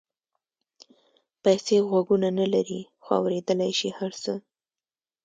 پیسې 1.43 1.75
غوږونه 1.87 2.29
نه 2.39 2.45
لري 2.53 2.81
خو 3.03 3.09
اورېدلای 3.21 3.71
شي 3.79 3.89
هر 3.97 4.11
څه. 4.23 4.33